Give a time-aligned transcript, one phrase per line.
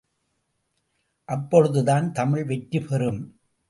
[1.29, 3.21] அப்பொழுதுதான் தமிழ் வெற்றி பெறும்!